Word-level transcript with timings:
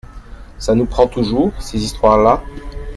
Ca 0.59 0.73
nous 0.73 0.87
prend 0.87 1.05
toujours, 1.05 1.53
ces 1.61 1.83
histoires-là. 1.83 2.41